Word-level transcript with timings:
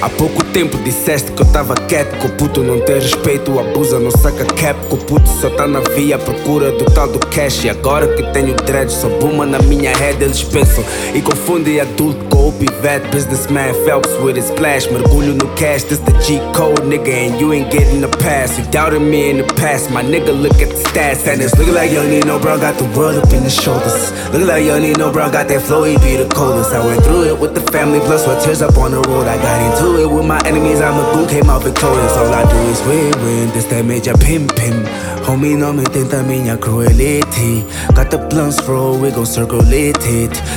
Há 0.00 0.08
pouco 0.08 0.44
tempo 0.44 0.78
disseste 0.78 1.32
que 1.32 1.42
eu 1.42 1.46
tava 1.46 1.74
quieto 1.74 2.16
Com 2.18 2.28
o 2.28 2.30
puto 2.30 2.62
não 2.62 2.78
tem 2.80 3.00
respeito, 3.00 3.58
abusa, 3.58 3.98
não 3.98 4.12
saca 4.12 4.44
cap 4.44 4.78
Com 4.88 4.94
o 4.94 4.98
puto 4.98 5.28
só 5.28 5.50
tá 5.50 5.66
na 5.66 5.80
via 5.80 6.14
à 6.14 6.18
procura 6.18 6.70
do 6.70 6.84
tal 6.84 7.08
do 7.08 7.18
cash. 7.18 7.64
E 7.64 7.70
agora 7.70 8.06
que 8.06 8.22
tenho 8.32 8.54
dread, 8.54 8.92
só 8.92 9.08
buma 9.08 9.44
na 9.44 9.58
minha 9.58 9.96
head 9.96 10.22
Eles 10.22 10.44
pensam 10.44 10.84
e 11.12 11.20
confundem 11.20 11.80
adulto 11.80 12.24
com 12.26 12.48
o 12.48 12.52
pivete. 12.52 13.08
Businessman 13.08 13.74
Phelps 13.84 14.12
with 14.22 14.36
his 14.36 14.46
splash 14.46 14.86
Mergulho 14.86 15.34
no 15.34 15.52
cash, 15.56 15.82
this 15.82 15.98
the 15.98 16.12
G-code 16.20 16.82
nigga 16.82 17.12
And 17.12 17.40
you 17.40 17.52
ain't 17.52 17.70
getting 17.72 18.00
the 18.00 18.08
pass. 18.18 18.56
You 18.56 18.64
doubted 18.70 19.02
me 19.02 19.30
in 19.30 19.38
the 19.38 19.54
past, 19.54 19.90
my 19.90 20.02
nigga 20.02 20.30
look 20.30 20.62
at 20.62 20.68
the 20.68 20.76
stats. 20.76 21.26
And 21.26 21.42
it's 21.42 21.58
looking 21.58 21.74
like 21.74 21.90
young 21.90 22.08
Nino 22.08 22.38
Brown 22.38 22.60
got 22.60 22.78
the 22.78 22.84
world 22.96 23.18
up 23.18 23.32
in 23.32 23.42
his 23.42 23.54
shoulders. 23.54 24.12
Looking 24.30 24.46
like 24.46 24.64
young 24.64 24.82
Nino 24.82 25.10
Brown 25.12 25.32
got 25.32 25.48
that 25.48 25.62
flow, 25.62 25.82
he 25.82 25.96
be 25.98 26.16
the 26.16 26.28
coldest. 26.32 26.72
I 26.72 26.86
went 26.86 27.02
through 27.02 27.24
it 27.24 27.38
with 27.38 27.54
the 27.54 27.72
family, 27.72 27.98
plus 28.00 28.26
what 28.26 28.42
tears 28.44 28.62
up 28.62 28.76
on 28.78 28.92
the 28.92 29.00
road. 29.08 29.26
I 29.26 29.36
got 29.36 29.58
into 29.66 29.87
it 29.96 30.10
with 30.10 30.26
my 30.26 30.40
enemies, 30.44 30.80
I'm 30.80 30.98
a 30.98 31.12
goon, 31.14 31.28
came 31.28 31.48
out 31.48 31.62
victorious. 31.62 32.12
All 32.16 32.32
I 32.32 32.44
do 32.50 32.58
is 32.70 32.80
win, 32.82 33.12
win. 33.22 33.48
This 33.54 33.64
that 33.66 33.84
major 33.84 34.14
pim 34.14 34.46
pim. 34.48 34.84
Homie, 35.24 35.56
não 35.56 35.72
me 35.72 35.84
tenta 35.84 36.22
minha 36.22 36.56
cruelty. 36.56 37.64
Got 37.94 38.10
the 38.10 38.18
blunts 38.18 38.62
roll, 38.66 38.98
we 38.98 39.10
gon' 39.10 39.26
circle 39.26 39.60
it. 39.72 39.96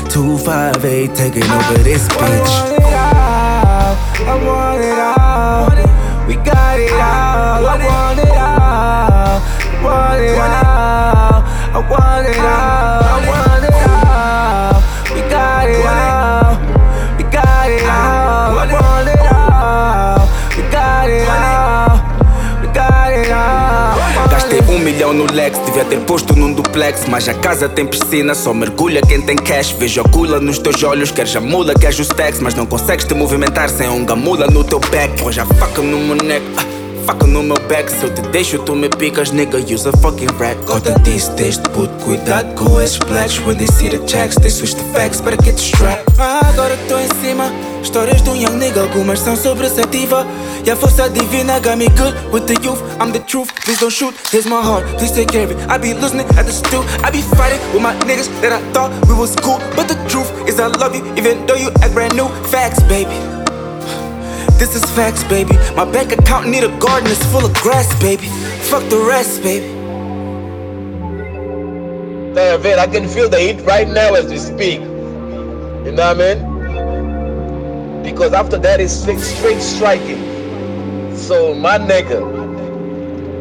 258, 0.09 1.15
taking 1.15 1.43
over 1.43 1.77
this 1.83 2.07
bitch. 2.07 2.81
I 4.23 4.35
want 4.45 4.81
it 4.81 4.99
all. 4.99 6.27
We 6.27 6.35
got 6.35 6.79
it 6.79 6.91
all. 6.91 7.65
I 7.65 7.77
want 7.85 8.19
it 8.19 8.29
all. 8.29 9.41
I 9.63 9.83
want 9.83 10.21
it 10.21 10.37
all. 10.37 11.43
I 11.73 11.79
want 11.89 12.27
it 12.27 12.39
all. 12.39 12.80
Milhão 25.11 25.13
no 25.13 25.33
Lex, 25.33 25.59
devia 25.59 25.83
ter 25.83 25.99
posto 26.01 26.35
num 26.35 26.53
duplex. 26.53 27.05
Mas 27.07 27.27
a 27.27 27.33
casa 27.33 27.67
tem 27.67 27.85
piscina, 27.85 28.33
só 28.33 28.53
mergulha 28.53 29.01
quem 29.01 29.21
tem 29.21 29.35
cash. 29.35 29.71
Vejo 29.71 30.01
a 30.01 30.03
gula 30.03 30.39
nos 30.39 30.57
teus 30.57 30.81
olhos, 30.83 31.11
queres 31.11 31.35
a 31.35 31.41
mula, 31.41 31.73
queres 31.73 31.99
os 31.99 32.07
tags. 32.07 32.39
Mas 32.39 32.55
não 32.55 32.65
consegues 32.65 33.05
te 33.05 33.13
movimentar 33.13 33.69
sem 33.69 33.89
um 33.89 34.05
gamula 34.05 34.47
no 34.47 34.63
teu 34.63 34.79
back. 34.79 35.21
Hoje 35.23 35.39
a 35.39 35.45
faca 35.45 35.81
no 35.81 35.99
meu. 35.99 36.70
Faca 37.05 37.25
no 37.25 37.43
meu 37.43 37.57
back, 37.67 37.91
se 37.91 38.03
eu 38.03 38.13
te 38.13 38.21
deixo, 38.29 38.59
tu 38.59 38.75
me 38.75 38.89
picas, 38.89 39.31
nigga, 39.31 39.57
use 39.57 39.87
a 39.87 39.91
fucking 39.97 40.27
rack. 40.39 40.63
Corta 40.65 40.97
disso, 40.99 41.31
desde 41.33 41.61
puto, 41.69 41.93
cuidado 42.03 42.53
com 42.55 42.79
esses 42.81 42.97
blacks. 42.99 43.39
When 43.39 43.57
they 43.57 43.67
see 43.67 43.89
the 43.89 43.99
checks, 44.05 44.35
they 44.35 44.49
switch 44.49 44.75
the 44.75 44.83
facts, 44.93 45.21
better 45.21 45.41
get 45.43 45.55
the 45.55 45.61
strap. 45.61 46.11
Ah, 46.19 46.41
agora 46.49 46.77
que 46.77 46.87
tô 46.87 46.99
em 46.99 47.07
cima 47.21 47.51
Histórias 47.81 48.21
um 48.27 48.35
young 48.35 48.57
nigga, 48.57 48.81
algumas 48.81 49.19
são 49.19 49.35
sobreceptiva 49.35 50.25
E 50.63 50.69
a 50.69 50.75
força 50.75 51.09
divina 51.09 51.59
got 51.59 51.77
me 51.77 51.87
good 51.89 52.15
with 52.31 52.45
the 52.45 52.53
youth. 52.63 52.79
I'm 52.99 53.11
the 53.11 53.19
truth, 53.19 53.51
please 53.65 53.79
don't 53.79 53.91
shoot, 53.91 54.13
here's 54.31 54.45
my 54.45 54.61
heart. 54.61 54.85
Please 54.97 55.11
take 55.11 55.31
care 55.31 55.45
of 55.45 55.51
it, 55.51 55.57
I 55.67 55.79
be 55.79 55.93
losing 55.93 56.19
it 56.19 56.37
at 56.37 56.45
the 56.45 56.51
stew 56.51 56.83
I 57.03 57.09
be 57.09 57.21
fighting 57.35 57.59
with 57.73 57.81
my 57.81 57.95
niggas 58.05 58.29
that 58.41 58.53
I 58.53 58.61
thought 58.71 58.91
we 59.07 59.15
was 59.15 59.35
cool. 59.37 59.59
But 59.75 59.87
the 59.87 59.95
truth 60.07 60.31
is 60.47 60.59
I 60.59 60.67
love 60.67 60.95
you 60.95 61.03
even 61.17 61.45
though 61.47 61.55
you 61.57 61.69
act 61.81 61.93
brand 61.93 62.15
new. 62.15 62.29
Facts, 62.51 62.83
baby 62.83 63.40
This 64.61 64.75
is 64.75 64.85
facts, 64.91 65.23
baby 65.23 65.55
My 65.75 65.91
bank 65.91 66.11
account 66.11 66.47
need 66.47 66.63
a 66.63 66.69
garden, 66.77 67.09
it's 67.09 67.25
full 67.31 67.43
of 67.43 67.51
grass, 67.55 67.99
baby 67.99 68.27
Fuck 68.69 68.87
the 68.91 68.99
rest, 69.09 69.41
baby 69.41 69.65
Damn, 72.35 72.61
man, 72.61 72.77
I 72.77 72.85
can 72.85 73.09
feel 73.09 73.27
the 73.27 73.39
heat 73.39 73.59
right 73.63 73.87
now 73.87 74.13
as 74.13 74.29
we 74.29 74.37
speak. 74.37 74.81
You 74.81 75.91
know 75.91 76.13
what 76.13 76.21
I 76.21 76.35
mean? 76.35 78.03
Because 78.03 78.33
after 78.33 78.59
that 78.59 78.79
is 78.79 79.01
straight, 79.01 79.19
straight 79.19 79.61
striking. 79.61 80.21
So 81.17 81.55
my 81.55 81.79
nigga, 81.79 82.21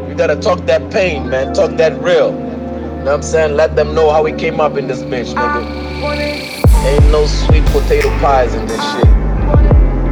you 0.08 0.14
gotta 0.14 0.36
talk 0.36 0.64
that 0.66 0.90
pain, 0.90 1.28
man. 1.28 1.52
Talk 1.52 1.76
that 1.76 2.02
real. 2.02 2.32
You 2.32 2.38
know 2.38 3.04
what 3.04 3.12
I'm 3.12 3.22
saying? 3.22 3.56
Let 3.56 3.76
them 3.76 3.94
know 3.94 4.10
how 4.10 4.22
we 4.24 4.32
came 4.32 4.58
up 4.58 4.78
in 4.78 4.88
this 4.88 5.02
bitch, 5.02 5.34
nigga. 5.34 5.64
Ah, 6.02 6.86
Ain't 6.86 7.12
no 7.12 7.26
sweet 7.26 7.64
potato 7.66 8.08
pies 8.20 8.54
in 8.54 8.66
this 8.66 8.82
shit. 8.92 9.10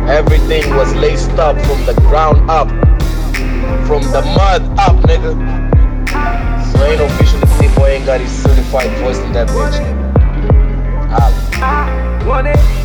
Everything 0.08 0.74
was 0.74 0.94
laced 0.94 1.30
up 1.32 1.56
from 1.66 1.84
the 1.86 1.94
ground 2.00 2.50
up. 2.50 2.68
From 3.86 4.02
the 4.10 4.22
mud 4.36 4.62
up, 4.78 4.96
nigga. 5.04 5.34
So 6.72 6.84
ain't 6.84 6.98
no 6.98 7.08
fish 7.18 7.28
boy 7.78 7.88
ain't 7.90 8.06
got 8.06 8.20
his 8.20 8.30
certified 8.30 8.90
voice 8.98 9.18
in 9.18 9.32
that 9.32 9.48
bitch, 9.48 9.78
nigga. 9.78 10.08
Holla. 11.10 12.26
Want? 12.26 12.26
Want 12.26 12.46
it! 12.48 12.77